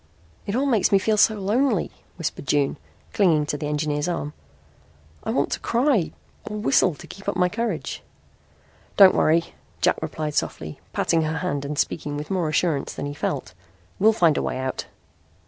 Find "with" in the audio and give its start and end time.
12.17-12.31